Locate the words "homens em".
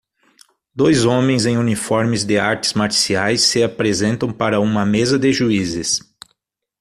1.05-1.59